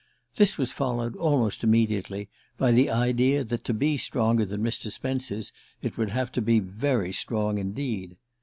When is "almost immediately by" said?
1.17-2.71